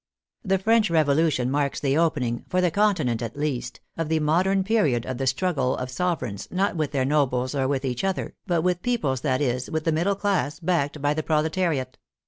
The 0.43 0.57
French 0.57 0.89
Revolution 0.89 1.51
marks 1.51 1.79
the 1.79 1.95
opening, 1.95 2.43
for 2.49 2.59
the 2.59 2.71
Continent, 2.71 3.21
at 3.21 3.37
least, 3.37 3.81
of 3.95 4.09
the 4.09 4.19
modern 4.19 4.63
period 4.63 5.05
of 5.05 5.19
the 5.19 5.25
strug 5.25 5.53
gle 5.53 5.75
of 5.77 5.91
sovereigns, 5.91 6.47
not 6.49 6.75
with 6.75 6.89
their 6.89 7.05
nobles 7.05 7.53
or 7.53 7.67
with 7.67 7.85
each 7.85 8.03
other, 8.03 8.33
but 8.47 8.63
with 8.63 8.81
peoples, 8.81 9.21
that 9.21 9.41
is, 9.41 9.69
with 9.69 9.83
the 9.83 9.91
middle 9.91 10.15
class 10.15 10.59
backed 10.59 11.03
by 11.03 11.13
the 11.13 11.21
proletariat. 11.21 11.99